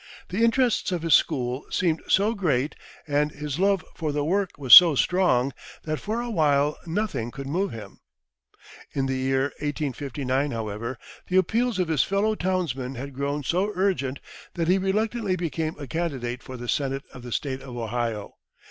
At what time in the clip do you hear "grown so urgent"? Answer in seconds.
13.13-14.17